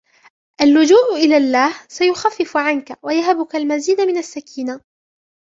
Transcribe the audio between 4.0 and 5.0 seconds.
من السكينة